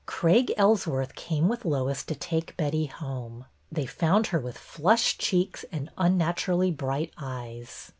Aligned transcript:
Craig 0.07 0.51
Ellsworth 0.57 1.13
came 1.13 1.47
with 1.47 1.63
Lois 1.63 2.03
to 2.05 2.15
take 2.15 2.57
Betty 2.57 2.87
home. 2.87 3.45
They 3.71 3.85
found 3.85 4.25
her 4.33 4.39
with 4.39 4.57
flushed 4.57 5.19
cheeks 5.21 5.63
and 5.71 5.91
unnaturally 5.95 6.71
bright 6.71 7.13
eyes. 7.19 7.89